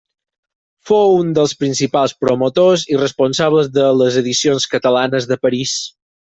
[0.91, 5.79] Fou un dels principals promotors i responsables de les Edicions Catalanes de París.